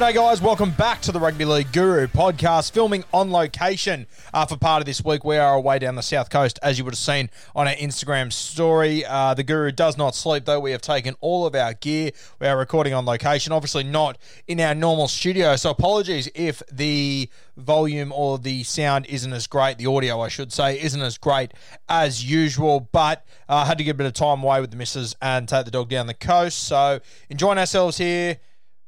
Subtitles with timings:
[0.00, 0.40] G'day, guys.
[0.40, 4.86] Welcome back to the Rugby League Guru podcast, filming on location uh, for part of
[4.86, 5.26] this week.
[5.26, 8.32] We are away down the south coast, as you would have seen on our Instagram
[8.32, 9.04] story.
[9.04, 10.58] Uh, the Guru does not sleep, though.
[10.58, 12.12] We have taken all of our gear.
[12.38, 14.16] We are recording on location, obviously not
[14.48, 15.54] in our normal studio.
[15.56, 17.28] So, apologies if the
[17.58, 19.76] volume or the sound isn't as great.
[19.76, 21.52] The audio, I should say, isn't as great
[21.90, 22.88] as usual.
[22.90, 25.46] But I uh, had to get a bit of time away with the missus and
[25.46, 26.60] take the dog down the coast.
[26.60, 28.38] So, enjoying ourselves here.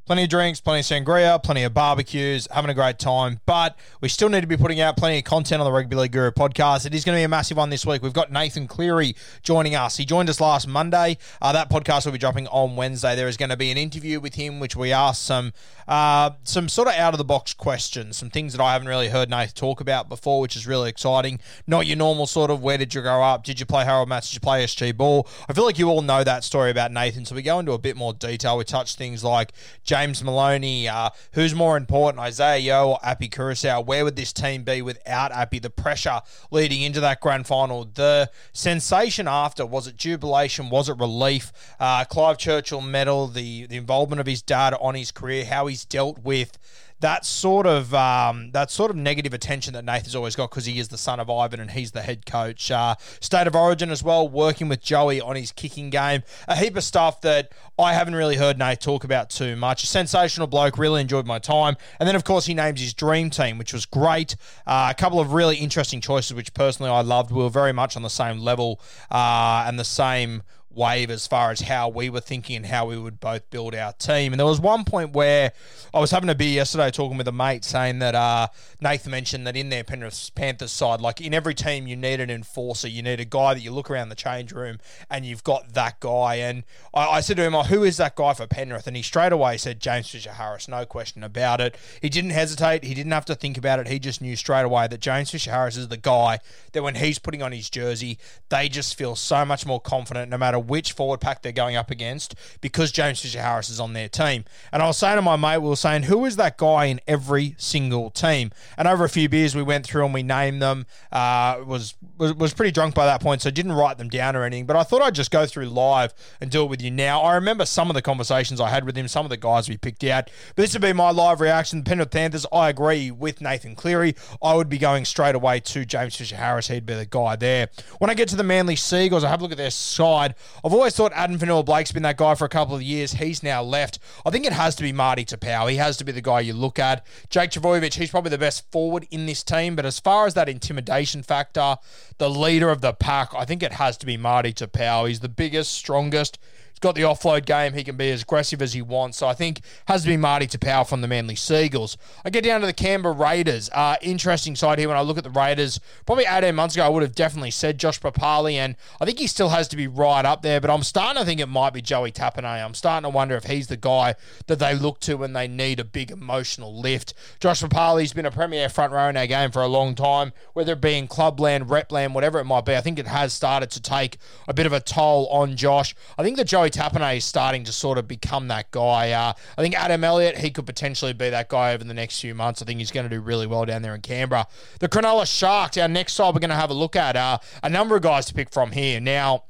[0.05, 3.39] Plenty of drinks, plenty of sangria, plenty of barbecues, having a great time.
[3.47, 6.11] But we still need to be putting out plenty of content on the Rugby League
[6.11, 6.85] Guru podcast.
[6.85, 8.03] It is going to be a massive one this week.
[8.03, 9.15] We've got Nathan Cleary
[9.45, 9.99] joining us.
[9.99, 11.19] He joined us last Monday.
[11.41, 13.15] Uh, that podcast will be dropping on Wednesday.
[13.15, 15.53] There is going to be an interview with him, which we asked some
[15.87, 19.09] uh, some sort of out of the box questions, some things that I haven't really
[19.09, 21.39] heard Nathan talk about before, which is really exciting.
[21.67, 23.45] Not your normal sort of where did you grow up?
[23.45, 24.31] Did you play Harold Matthews?
[24.31, 25.29] Did you play SG Ball?
[25.49, 27.79] I feel like you all know that story about Nathan, so we go into a
[27.79, 28.59] bit more detail.
[28.59, 29.53] We touch things like
[29.93, 33.85] James Maloney, uh, who's more important, Isaah Yeo or Api Koroisau?
[33.85, 35.59] Where would this team be without Appy?
[35.59, 40.71] The pressure leading into that grand final, the sensation after, was it jubilation?
[40.71, 41.53] Was it relief?
[41.79, 45.85] Uh, Clive Churchill medal, the, the involvement of his dad on his career, how he's
[45.85, 46.57] dealt with
[47.03, 50.79] that sort of um, that sort of negative attention that Nathan's always got because he
[50.79, 52.71] is the son of Ivan and he's the head coach.
[52.71, 56.23] Uh, State of Origin as well, working with Joey on his kicking game.
[56.47, 59.83] A heap of stuff that I haven't really heard Nate talk about too much.
[59.83, 61.77] A sensational bloke, really enjoyed my time.
[61.99, 64.37] And then of course he names his dream team, which was great.
[64.65, 67.33] Uh, a couple of really interesting choices, which personally I loved.
[67.33, 68.81] We were very much on the same level
[69.11, 72.99] uh, and the same wave as far as how we were thinking and how we
[72.99, 74.33] would both build our team.
[74.33, 75.53] And there was one point where
[75.93, 78.49] I was having a beer yesterday talking with a mate saying that uh,
[78.81, 82.31] Nathan mentioned that in their Penrith Panthers side, like in every team, you need an
[82.31, 82.89] enforcer.
[82.89, 84.79] You need a guy that you look around the change room
[85.11, 86.37] and you've got that guy.
[86.37, 88.87] And I, I said to him, oh, who is that guy for Penrith?
[88.87, 91.77] And he straight away said James Fisher Harris, no question about it.
[92.01, 92.85] He didn't hesitate.
[92.85, 93.89] He didn't have to think about it.
[93.89, 96.39] He just knew straight away that James Fisher Harris is the guy
[96.73, 98.19] that when he's putting on his jersey,
[98.49, 101.91] they just feel so much more confident no matter which forward pack they're going up
[101.91, 104.45] against because James Fisher Harris is on their team.
[104.73, 107.01] And I was saying to my mate, we were saying, who is that guy in
[107.07, 108.51] every single team?
[108.77, 110.87] And over a few beers, we went through and we named them.
[111.11, 114.45] Uh, was, was was pretty drunk by that point, so didn't write them down or
[114.45, 114.67] anything.
[114.67, 117.23] But I thought I'd just go through live and do it with you now.
[117.23, 119.77] I remember some of the conversations I had with him, some of the guys we
[119.77, 120.31] picked out.
[120.55, 121.79] But this would be my live reaction.
[121.81, 124.15] The Penrith Panthers, I agree with Nathan Cleary.
[124.43, 126.69] I would be going straight away to James Fisher Harris.
[126.69, 127.69] He'd be the guy there.
[127.99, 130.35] When I get to the Manly Seagulls, I have a look at their side.
[130.65, 133.13] I've always thought Addin Fonua-Blake's been that guy for a couple of years.
[133.13, 133.99] He's now left.
[134.25, 135.71] I think it has to be Marty Taupau.
[135.71, 137.05] He has to be the guy you look at.
[137.31, 139.77] Jake Trbojevic, he's probably the best forward in this team.
[139.77, 141.77] But as far as that intimidation factor,
[142.19, 145.09] the leader of the pack, I think it has to be Marty Taupau.
[145.09, 146.39] He's the biggest, strongest
[146.83, 147.73] got the offload game.
[147.73, 149.17] He can be as aggressive as he wants.
[149.19, 151.97] So I think has to be Marty Taupau from the Manly Seagulls.
[152.25, 153.71] I get down to the Canberra Raiders.
[153.73, 155.81] Uh, interesting side here when I look at the Raiders.
[156.05, 159.29] Probably 18 months ago, I would have definitely said Josh Papalii, and I think he
[159.29, 161.81] still has to be right up there, but I'm starting to think it might be
[161.81, 162.45] Joey Tapine.
[162.45, 164.17] I'm starting to wonder if he's the guy
[164.49, 167.15] that they look to when they need a big emotional lift.
[167.39, 170.73] Josh Papalii's been a premier front row in our game for a long time, whether
[170.73, 172.75] it be in clubland, repland, whatever it might be.
[172.75, 174.19] I think it has started to take
[174.49, 175.95] a bit of a toll on Josh.
[176.19, 179.13] I think that Joey Tapine is starting to sort of become that guy.
[179.13, 182.35] Uh, I think Adam Elliott, he could potentially be that guy over the next few
[182.35, 182.63] months.
[182.63, 184.47] I think he's going to do really well down there in Canberra.
[184.81, 187.69] The Cronulla Sharks, our next side we're going to have a look at uh, a
[187.69, 189.01] number of guys to pick from here.
[189.01, 189.45] Now,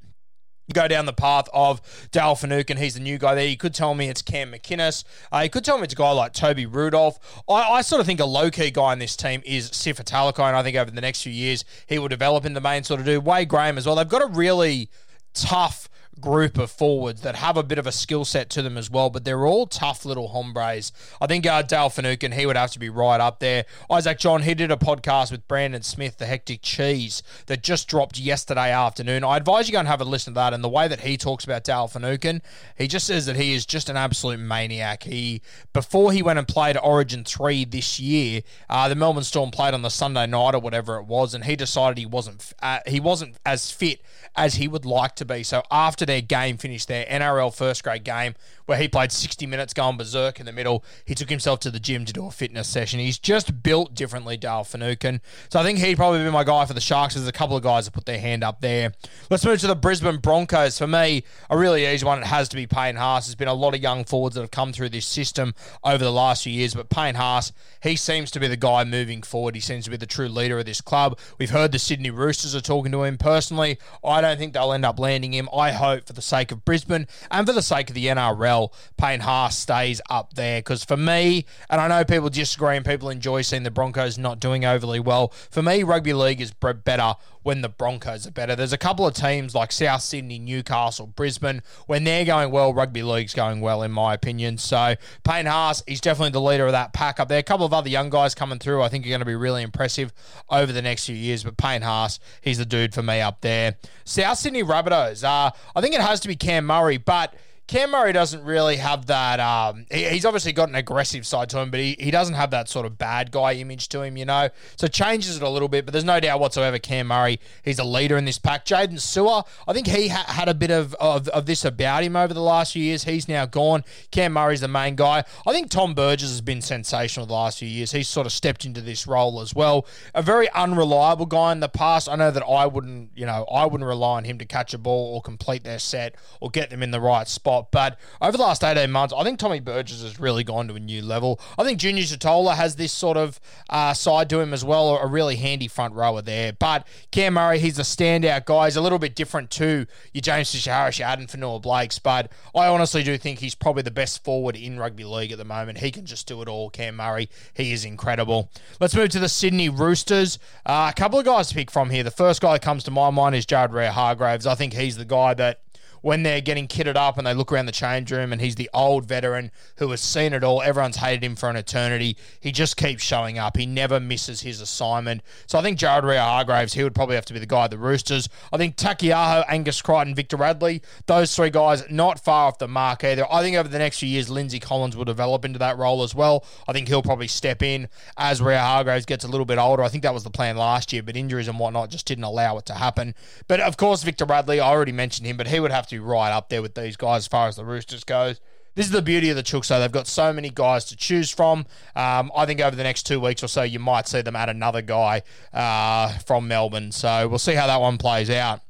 [0.72, 1.80] go down the path of
[2.10, 2.76] Dale Finucane.
[2.76, 3.46] He's the new guy there.
[3.46, 5.04] You could tell me it's Cam McInnes.
[5.32, 7.42] Uh, you could tell me it's a guy like Toby Rudolph.
[7.48, 10.56] I, I sort of think a low key guy in this team is Sifa and
[10.56, 13.06] I think over the next few years he will develop in the main sort of
[13.06, 13.20] do.
[13.20, 13.96] Wade Graham as well.
[13.96, 14.88] They've got a really
[15.34, 15.88] tough
[16.20, 19.10] group of forwards that have a bit of a skill set to them as well,
[19.10, 20.92] but they're all tough little hombres.
[21.20, 23.64] I think uh, Dale Finucane, he would have to be right up there.
[23.90, 28.18] Isaac John, he did a podcast with Brandon Smith, the Hectic Cheese, that just dropped
[28.18, 29.24] yesterday afternoon.
[29.24, 30.52] I advise you go and have a listen to that.
[30.52, 32.42] And the way that he talks about Dale Finucane,
[32.76, 35.04] he just says that he is just an absolute maniac.
[35.04, 35.42] He
[35.72, 39.82] Before he went and played Origin 3 this year, uh, the Melbourne Storm played on
[39.82, 43.36] the Sunday night or whatever it was, and he decided he wasn't uh, he wasn't
[43.44, 44.02] as fit
[44.36, 45.42] as he would like to be.
[45.42, 48.34] So after their game finished, their NRL first grade game,
[48.72, 51.78] where he played 60 minutes going berserk in the middle, he took himself to the
[51.78, 53.00] gym to do a fitness session.
[53.00, 55.20] He's just built differently, Dale Finucane.
[55.50, 57.12] So I think he'd probably be my guy for the Sharks.
[57.12, 58.94] There's a couple of guys that put their hand up there.
[59.28, 60.78] Let's move to the Brisbane Broncos.
[60.78, 62.20] For me, a really easy one.
[62.20, 63.26] It has to be Payne Haas.
[63.26, 65.54] There's been a lot of young forwards that have come through this system
[65.84, 67.52] over the last few years, but Payne Haas,
[67.82, 69.54] he seems to be the guy moving forward.
[69.54, 71.18] He seems to be the true leader of this club.
[71.38, 73.18] We've heard the Sydney Roosters are talking to him.
[73.18, 75.50] Personally, I don't think they'll end up landing him.
[75.54, 78.61] I hope for the sake of Brisbane and for the sake of the NRL,
[78.96, 80.60] Payne Haas stays up there.
[80.60, 84.40] Because for me, and I know people disagree and people enjoy seeing the Broncos not
[84.40, 88.54] doing overly well, for me, rugby league is better when the Broncos are better.
[88.54, 91.62] There's a couple of teams like South Sydney, Newcastle, Brisbane.
[91.86, 94.58] When they're going well, rugby league's going well, in my opinion.
[94.58, 94.94] So
[95.24, 97.38] Payne Haas, he's definitely the leader of that pack up there.
[97.38, 99.62] A couple of other young guys coming through, I think are going to be really
[99.62, 100.12] impressive
[100.48, 101.42] over the next few years.
[101.42, 103.76] But Payne Haas, he's the dude for me up there.
[104.04, 107.34] South Sydney Rabbitohs, uh, I think it has to be Cam Murray, but
[107.72, 109.40] Cam Murray doesn't really have that.
[109.40, 112.50] Um, he, he's obviously got an aggressive side to him, but he, he doesn't have
[112.50, 114.50] that sort of bad guy image to him, you know.
[114.76, 116.78] So changes it a little bit, but there's no doubt whatsoever.
[116.78, 118.66] Cam Murray, he's a leader in this pack.
[118.66, 122.14] Jaydn Su'A, I think he ha- had a bit of, of of this about him
[122.14, 123.04] over the last few years.
[123.04, 123.84] He's now gone.
[124.10, 125.24] Cam Murray's the main guy.
[125.46, 127.92] I think Tom Burgess has been sensational the last few years.
[127.92, 129.86] He's sort of stepped into this role as well.
[130.14, 132.06] A very unreliable guy in the past.
[132.06, 134.78] I know that I wouldn't, you know, I wouldn't rely on him to catch a
[134.78, 137.61] ball or complete their set or get them in the right spot.
[137.70, 140.80] But over the last 18 months, I think Tommy Burgess has really gone to a
[140.80, 141.40] new level.
[141.58, 145.06] I think Junior Tatola has this sort of uh, side to him as well, a
[145.06, 146.52] really handy front rower there.
[146.52, 148.66] But Cam Murray, he's a standout guy.
[148.66, 153.02] He's a little bit different to your James Fisher-Harris, your Addin Fonua-Blakes, but I honestly
[153.02, 155.78] do think he's probably the best forward in rugby league at the moment.
[155.78, 157.28] He can just do it all, Cam Murray.
[157.54, 158.50] He is incredible.
[158.80, 160.38] Let's move to the Sydney Roosters.
[160.64, 162.02] Uh, a couple of guys to pick from here.
[162.02, 164.46] The first guy that comes to my mind is Jared Waerea-Hargreaves.
[164.46, 165.60] I think he's the guy that
[166.02, 168.68] when they're getting kitted up and they look around the change room and he's the
[168.74, 170.60] old veteran who has seen it all.
[170.60, 172.16] Everyone's hated him for an eternity.
[172.40, 173.56] He just keeps showing up.
[173.56, 175.22] He never misses his assignment.
[175.46, 177.78] So I think Jared Waerea-Hargreaves, he would probably have to be the guy at the
[177.78, 178.28] Roosters.
[178.52, 183.04] I think Taukei'aho, Angus Crichton, Victor Radley, those three guys not far off the mark
[183.04, 183.24] either.
[183.32, 186.14] I think over the next few years, Lindsay Collins will develop into that role as
[186.14, 186.44] well.
[186.66, 189.82] I think he'll probably step in as Waerea-Hargreaves gets a little bit older.
[189.82, 192.58] I think that was the plan last year, but injuries and whatnot just didn't allow
[192.58, 193.14] it to happen.
[193.46, 196.00] But of course, Victor Radley, I already mentioned him, but he would have to be
[196.00, 198.40] right up there with these guys as far as the Roosters goes.
[198.74, 199.78] This is the beauty of the Chooks, though.
[199.78, 201.66] They've got so many guys to choose from.
[201.94, 204.48] Um, I think over the next two weeks or so, you might see them add
[204.48, 206.90] another guy uh, from Melbourne.
[206.90, 208.60] So we'll see how that one plays out.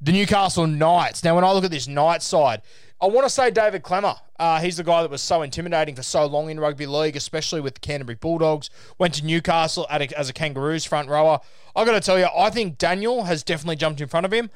[0.00, 1.24] The Newcastle Knights.
[1.24, 2.62] Now, when I look at this Knights side,
[3.00, 4.18] I want to say David Klemmer.
[4.38, 7.60] Uh, he's the guy that was so intimidating for so long in rugby league, especially
[7.60, 8.70] with the Canterbury Bulldogs.
[8.98, 11.40] Went to Newcastle a, as a Kangaroos front rower.
[11.74, 14.50] I got to tell you, I think Daniel has definitely jumped in front of him.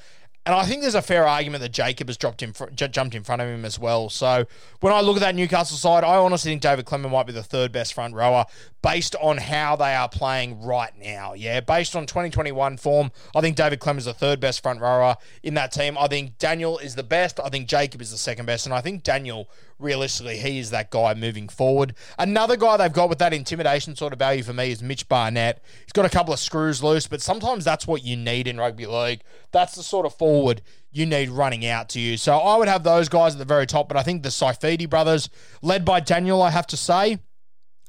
[0.45, 3.23] And I think there's a fair argument that Jacob has dropped in, fr- jumped in
[3.23, 4.09] front of him as well.
[4.09, 4.45] So
[4.81, 7.45] when I look at that Newcastle side, I honestly think David Klemmer might be the
[7.45, 8.47] third best front rower
[8.83, 11.35] based on how they are playing right now.
[11.35, 15.17] Yeah, based on 2021 form, I think David Klemmer is the third best front rower
[15.45, 15.97] in that team.
[15.97, 17.39] I think Daniel is the best.
[17.39, 19.49] I think Jacob is the second best, and I think Daniel
[19.83, 21.95] realistically, he is that guy moving forward.
[22.19, 25.63] Another guy they've got with that intimidation sort of value for me is Mitch Barnett.
[25.85, 28.87] He's got a couple of screws loose, but sometimes that's what you need in rugby
[28.87, 29.23] league.
[29.51, 32.17] That's the sort of forward you need running out to you.
[32.17, 34.89] So I would have those guys at the very top, but I think the Saifiti
[34.89, 35.29] brothers,
[35.63, 37.19] led by Daniel, I have to say,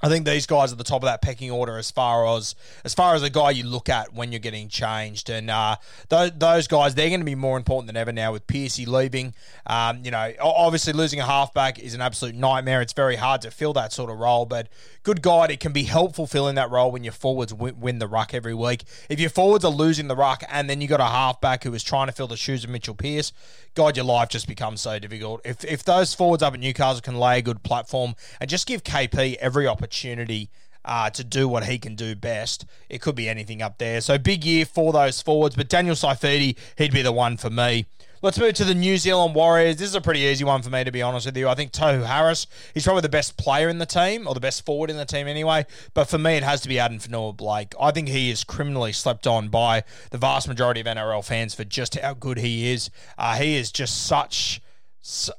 [0.03, 2.93] I think these guys are the top of that pecking order as far as as
[2.93, 5.77] far as a guy you look at when you're getting changed, and uh,
[6.10, 9.33] those, those guys they're going to be more important than ever now with Pearcey leaving.
[9.65, 12.81] Um, you know, obviously losing a halfback is an absolute nightmare.
[12.81, 14.67] It's very hard to fill that sort of role, but
[15.03, 18.07] good God, it can be helpful filling that role when your forwards win, win the
[18.07, 18.83] ruck every week.
[19.10, 21.83] If your forwards are losing the ruck and then you got a halfback who is
[21.83, 23.31] trying to fill the shoes of Mitchell Pearce,
[23.75, 25.41] God, your life just becomes so difficult.
[25.45, 28.83] If if those forwards up at Newcastle can lay a good platform and just give
[28.83, 30.50] KP every opportunity
[30.86, 32.65] uh, to do what he can do best.
[32.89, 34.01] It could be anything up there.
[34.01, 37.86] So big year for those forwards, but Daniel Saifiti, he'd be the one for me.
[38.24, 39.75] Let's move to the New Zealand Warriors.
[39.75, 41.50] This is a pretty easy one for me, to be honest with you.
[41.50, 44.65] I think Tohu Harris, he's probably the best player in the team, or the best
[44.65, 45.65] forward in the team anyway.
[45.94, 47.75] But for me, it has to be Addin Fonua-Blake.
[47.77, 51.65] I think he is criminally slept on by the vast majority of NRL fans for
[51.65, 52.89] just how good he is.
[53.18, 54.62] Uh, he is just such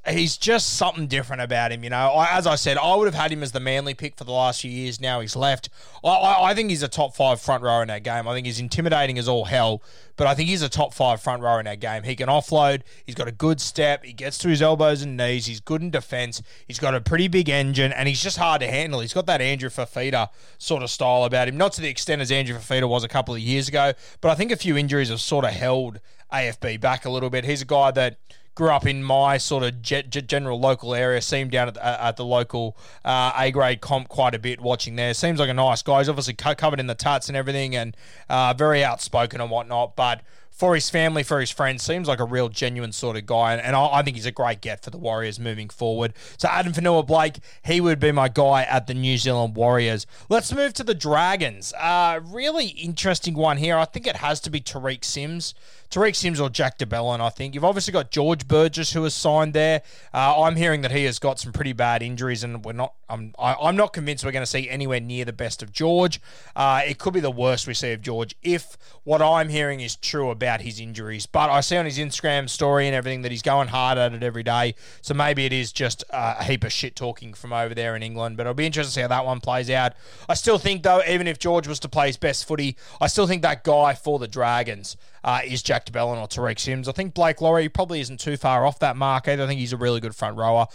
[0.07, 1.83] he's just something different about him.
[1.83, 4.15] You know, I, as I said, I would have had him as the manly pick
[4.15, 5.01] for the last few years.
[5.01, 5.71] Now he's left.
[6.05, 8.29] I, I, I, think he's a top five front row in that game.
[8.29, 9.83] I think he's intimidating as all hell,
[10.17, 12.03] but I think he's a top five front row in that game.
[12.03, 12.83] He can offload.
[13.07, 14.05] He's got a good step.
[14.05, 15.47] He gets to his elbows and knees.
[15.47, 16.43] He's good in defence.
[16.67, 19.01] He's got a pretty big engine, and he's just hard to handle.
[19.01, 20.29] He's got that Andrew Fifita
[20.59, 21.57] sort of style about him.
[21.57, 24.35] Not to the extent as Andrew Fifita was a couple of years ago, but I
[24.35, 27.47] think a few injuries have sort of held AFB back a little bit.
[27.47, 28.19] He's a guy that
[28.55, 31.21] grew up in my sort of general local area.
[31.21, 34.97] Seen down at the, at the local uh, A grade comp quite a bit watching
[34.97, 35.15] there.
[35.15, 35.99] Seems like a nice guy.
[35.99, 37.97] He's obviously covered in the tuts and everything, and
[38.29, 39.97] uh, very outspoken and whatnot.
[39.97, 40.21] But
[40.55, 43.53] for his family, for his friends, seems like a real genuine sort of guy.
[43.53, 46.15] And, and I, I, think he's a great get for the Warriors moving forward.
[46.39, 50.07] So Addin Fonua-Blake, he would be my guy at the New Zealand Warriors.
[50.29, 51.73] Let's move to the Dragons.
[51.75, 53.77] Uh, really interesting one here.
[53.77, 55.55] I think it has to be Tariq Sims.
[55.91, 57.55] Tariq Sims or Jack de Belin, I think.
[57.55, 59.83] You've obviously got George Burgess who has signed there.
[60.13, 62.95] Uh, I'm hearing that he has got some pretty bad injuries, and we're not.
[63.09, 65.73] I'm I, i am not convinced we're going to see anywhere near the best of
[65.73, 66.21] George.
[66.57, 69.95] Uh, it could be the worst we see of George if what I'm hearing is
[69.95, 71.27] true about his injuries.
[71.27, 74.23] But I see on his Instagram story and everything that he's going hard at it
[74.23, 74.75] every day.
[75.03, 78.37] So maybe it is just a heap of shit talking from over there in England.
[78.37, 79.93] But it'll be interesting to see how that one plays out.
[80.29, 83.27] I still think though, even if George was to play his best footy, I still
[83.27, 86.89] think that guy for the Dragons uh, is Jack de Belin or Tariq Sims.
[86.89, 89.43] I think Blake Lawrie probably isn't too far off that mark either.
[89.43, 90.67] I think he's a really good front rower.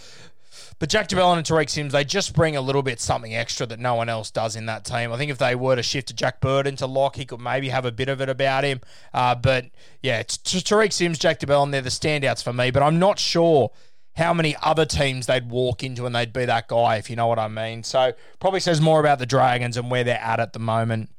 [0.78, 3.66] But Jack de Belin and Tariq Sims, they just bring a little bit something extra
[3.66, 5.12] that no one else does in that team.
[5.12, 7.68] I think if they were to shift to Jack Burton to lock, he could maybe
[7.68, 8.80] have a bit of it about him.
[9.14, 9.66] Uh, but
[10.02, 12.70] yeah, Tariq Sims, Jack de Belin, they're the standouts for me.
[12.70, 13.70] But I'm not sure
[14.16, 17.26] how many other teams they'd walk into and they'd be that guy, if you know
[17.26, 17.82] what I mean.
[17.82, 21.10] So probably says more about the Dragons and where they're at at the moment.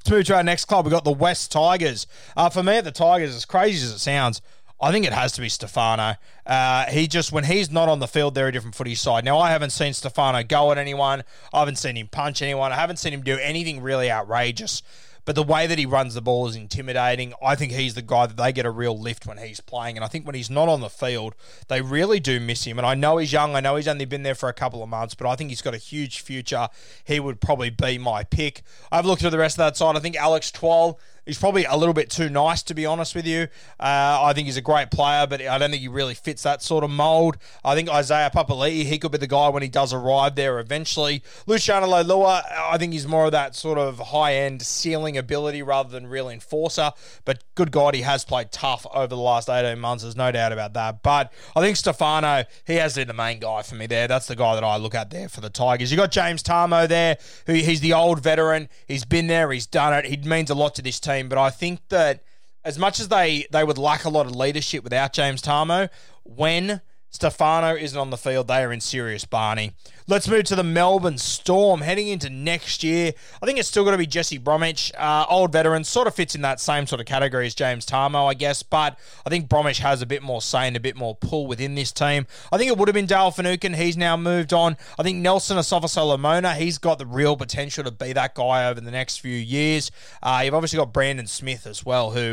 [0.00, 0.84] Let's move to our next club.
[0.84, 2.06] We've got the West Tigers.
[2.36, 4.40] Uh, for me, the Tigers, as crazy as it sounds,
[4.80, 6.16] I think it has to be Stefano.
[6.44, 9.24] Uh, he just, when he's not on the field, they're a different footy side.
[9.24, 11.24] Now, I haven't seen Stefano go at anyone.
[11.52, 12.72] I haven't seen him punch anyone.
[12.72, 14.82] I haven't seen him do anything really outrageous.
[15.24, 17.34] But the way that he runs the ball is intimidating.
[17.44, 19.96] I think he's the guy that they get a real lift when he's playing.
[19.96, 21.34] And I think when he's not on the field,
[21.66, 22.78] they really do miss him.
[22.78, 23.56] And I know he's young.
[23.56, 25.62] I know he's only been there for a couple of months, but I think he's
[25.62, 26.68] got a huge future.
[27.04, 28.62] He would probably be my pick.
[28.92, 29.96] I've looked at the rest of that side.
[29.96, 33.26] I think Alex Twal He's probably a little bit too nice, to be honest with
[33.26, 33.48] you.
[33.80, 36.62] Uh, I think he's a great player, but I don't think he really fits that
[36.62, 37.36] sort of mould.
[37.64, 41.24] I think Isaiah Papali'i, he could be the guy when he does arrive there eventually.
[41.46, 45.90] Luciano Leilua, I think he's more of that sort of high end ceiling ability rather
[45.90, 46.92] than real enforcer.
[47.24, 50.04] But good God, he has played tough over the last 18 months.
[50.04, 51.02] There's no doubt about that.
[51.02, 54.06] But I think Stefano, he has been the main guy for me there.
[54.06, 55.90] That's the guy that I look at there for the Tigers.
[55.90, 58.68] You got James Tamou there, who he's the old veteran.
[58.86, 60.04] He's been there, he's done it.
[60.04, 62.22] He means a lot to this team team, but I think that
[62.64, 65.88] as much as they they would lack a lot of leadership without James Tamou,
[66.24, 66.80] when
[67.16, 69.72] Stefano isn't on the field, they are in serious Barney.
[70.06, 73.14] Let's move to the Melbourne Storm heading into next year.
[73.42, 76.34] I think it's still going to be Jesse Bromwich, uh, old veteran, sort of fits
[76.34, 78.62] in that same sort of category as James Tamou, I guess.
[78.62, 81.74] But I think Bromwich has a bit more say and a bit more pull within
[81.74, 82.26] this team.
[82.52, 83.72] I think it would have been Dale Finucane.
[83.72, 84.76] He's now moved on.
[84.98, 88.90] I think Nelson Asofa-Solomona, he's got the real potential to be that guy over the
[88.90, 89.90] next few years.
[90.22, 92.32] Uh, you've obviously got Brandon Smith as well, who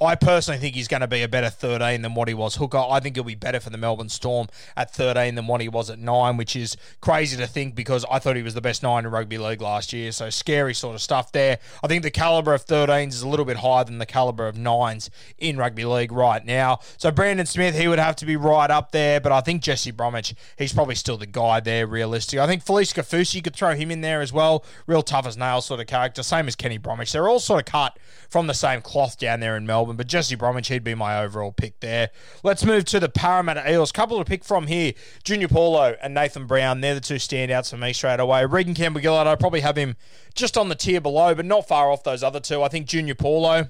[0.00, 2.78] I personally think he's going to be a better 13 than what he was hooker.
[2.78, 5.90] I think he'll be better for the Melbourne Storm at 13 than what he was
[5.90, 9.04] at 9, which is crazy to think because I thought he was the best 9
[9.04, 10.10] in rugby league last year.
[10.12, 11.58] So scary sort of stuff there.
[11.84, 14.56] I think the caliber of 13s is a little bit higher than the caliber of
[14.56, 16.78] 9s in rugby league right now.
[16.96, 19.90] So Brandon Smith, he would have to be right up there, but I think Jesse
[19.90, 22.40] Bromwich, he's probably still the guy there, realistic.
[22.40, 24.64] I think Felise Kaufusi, you could throw him in there as well.
[24.86, 27.12] Real tough as nails sort of character, same as Kenny Bromwich.
[27.12, 27.98] They're all sort of cut
[28.30, 31.52] from the same cloth down there in Melbourne, but Jesse Bromwich, he'd be my overall
[31.52, 32.10] pick there.
[32.42, 33.92] Let's move to the Parramatta Eels.
[33.92, 34.92] Couple to pick from here.
[35.24, 38.44] Junior Paulo and Nathan Brown, they're the two standouts for me straight away.
[38.44, 39.96] Reagan Campbell Gillard, I probably have him
[40.34, 42.62] just on the tier below, but not far off those other two.
[42.62, 43.68] I think Junior Paulo,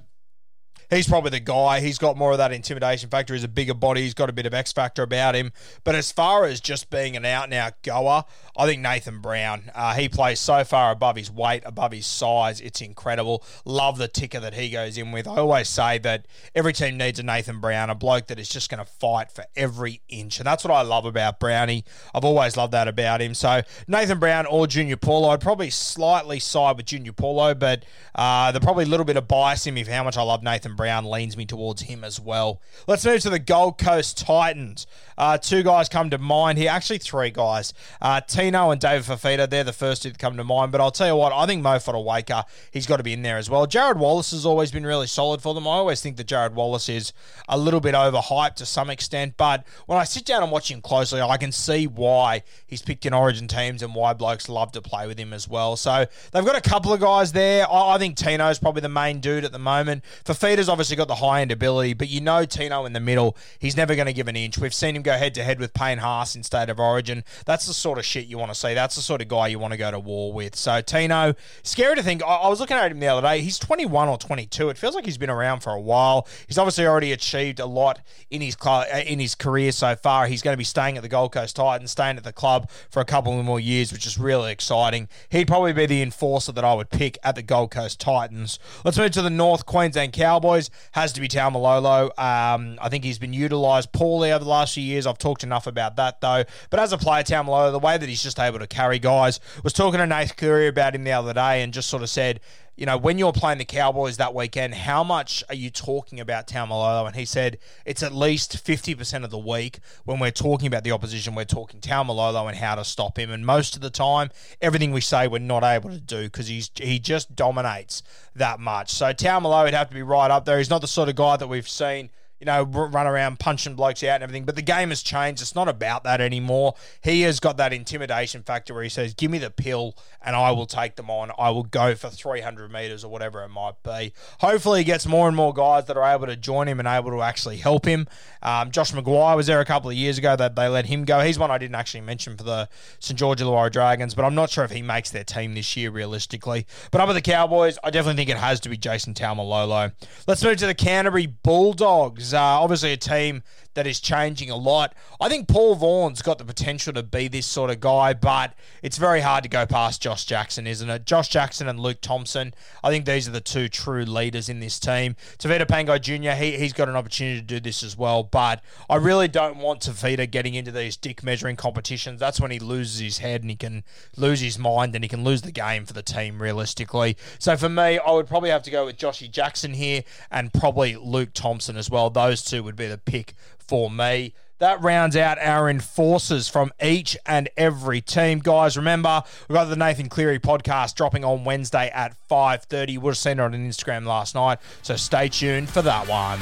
[0.91, 1.81] he's probably the guy.
[1.81, 3.33] He's got more of that intimidation factor.
[3.35, 4.03] He's a bigger body.
[4.03, 5.53] He's got a bit of X factor about him.
[5.85, 8.25] But as far as just being an out and out goer,
[8.57, 12.61] I think Nathan Brown, uh, he plays so far above his weight, above his size.
[12.61, 13.43] It's incredible.
[13.65, 15.27] Love the ticker that he goes in with.
[15.27, 18.69] I always say that every team needs a Nathan Brown, a bloke that is just
[18.69, 20.39] going to fight for every inch.
[20.39, 21.85] And that's what I love about Brownie.
[22.15, 23.35] I've always loved that about him.
[23.35, 28.53] So Nathan Brown or Junior Paulo, I'd probably slightly side with Junior Paulo, but uh,
[28.53, 30.75] there's probably a little bit of bias in me for how much I love Nathan
[30.75, 32.61] Brown leans me towards him as well.
[32.87, 34.87] Let's move to the Gold Coast Titans.
[35.19, 36.71] Uh, two guys come to mind here.
[36.71, 37.75] Actually, three guys.
[38.01, 40.73] Uh, Tino and David Fifita, they're the first two that come to mind.
[40.73, 43.37] But I'll tell you what, I think Mo Fotuaika, he's got to be in there
[43.37, 43.67] as well.
[43.67, 45.69] Jarrod Wallace has always been really solid for them.
[45.69, 47.13] I always think that Jarrod Wallace is
[47.49, 49.35] a little bit overhyped to some extent.
[49.37, 53.05] But when I sit down and watch him closely, I can see why he's picked
[53.05, 55.77] in origin teams and why blokes love to play with him as well.
[55.77, 57.71] So they've got a couple of guys there.
[57.71, 60.03] I, I think Tino's probably the main dude at the moment.
[60.25, 63.77] Fifita's obviously got the high end ability, but you know Tino in the middle, he's
[63.77, 64.59] never going to give an inch.
[64.59, 67.25] We've seen him go head to head with Payne Haas in State of Origin.
[67.45, 68.75] That's the sort of shit you want to see.
[68.75, 70.57] That's the sort of guy you want to go to war with.
[70.57, 72.23] So Tino, scary to think.
[72.23, 73.41] I, I was looking at him the other day.
[73.41, 74.71] He's 21 or 22.
[74.71, 76.27] It feels like he's been around for a while.
[76.47, 78.01] He's obviously already achieved a lot
[78.31, 80.27] in his cl- uh, in his career so far.
[80.27, 83.01] He's going to be staying at the Gold Coast Titans, staying at the club for
[83.01, 85.09] a couple more years, which is really exciting.
[85.31, 88.59] He'd probably be the enforcer that I would pick at the Gold Coast Titans.
[88.85, 90.60] Let's move to the North Queensland Cowboys.
[90.93, 92.07] Has to be Taumalolo.
[92.19, 95.07] Um, I think he's been utilised poorly over the last few years.
[95.07, 96.45] I've talked enough about that though.
[96.69, 99.73] But as a player, Taumalolo, the way that he's just able to carry guys, was
[99.73, 102.41] talking to Nath Cleary about him the other day and just sort of said,
[102.81, 106.47] you know, when you're playing the Cowboys that weekend, how much are you talking about
[106.47, 107.07] Taumalolo?
[107.07, 110.91] And he said it's at least 50% of the week when we're talking about the
[110.91, 113.31] opposition, we're talking Taumalolo and how to stop him.
[113.31, 114.31] And most of the time,
[114.63, 118.03] everything we say we're not able to do because he's he just dominates
[118.35, 118.91] that much.
[118.91, 120.57] So Taumalolo would have to be right up there.
[120.57, 122.09] He's not the sort of guy that we've seen
[122.41, 124.45] you know, run around punching blokes out and everything.
[124.45, 125.43] But the game has changed.
[125.43, 126.75] It's not about that anymore.
[127.03, 130.51] He has got that intimidation factor where he says, "Give me the pill, and I
[130.51, 131.31] will take them on.
[131.39, 135.29] I will go for 300 meters or whatever it might be." Hopefully, he gets more
[135.29, 138.09] and more guys that are able to join him and able to actually help him.
[138.43, 140.35] Um, Josh McGuire was there a couple of years ago.
[140.35, 141.21] That they let him go.
[141.21, 144.49] He's one I didn't actually mention for the St George Illawarra Dragons, but I'm not
[144.49, 146.67] sure if he makes their team this year realistically.
[146.91, 149.93] But up at the Cowboys, I definitely think it has to be Jason Taumalolo.
[150.27, 152.30] Let's move to the Canterbury Bulldogs.
[152.35, 153.43] Uh, obviously, a team
[153.75, 154.95] that is changing a lot.
[155.21, 158.99] I think Paul Vaughan's got the potential to be this sort of guy, but it's
[158.99, 161.05] very hard to go past Josh Jackson, isn't it?
[161.07, 164.79] Josh Jackson and Luke Thompson, I think these are the two true leaders in this
[164.79, 165.17] team.
[165.39, 168.97] Tevita Pangai Jr., he, he's got an opportunity to do this as well, but I
[168.97, 172.21] really don't want Tavita getting into these dick measuring competitions.
[172.21, 173.85] That's when he loses his head and he can
[174.17, 177.17] lose his mind and he can lose the game for the team realistically.
[177.39, 180.97] So for me, I would probably have to go with Joshy Jackson here and probably
[180.97, 182.11] Luke Thompson as well.
[182.11, 183.35] Those two would be the pick
[183.71, 184.35] for me.
[184.59, 188.41] That rounds out our enforcers from each and every team.
[188.41, 192.91] Guys, remember, we've got the Nathan Cleary podcast dropping on Wednesday at 5.30.
[192.91, 196.41] You would have seen it on Instagram last night, so stay tuned for that one.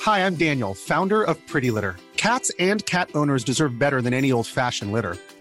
[0.00, 1.96] Hi, I'm Daniel, founder of Pretty Litter.
[2.16, 5.18] Cats and cat owners deserve better than any old fashioned litter.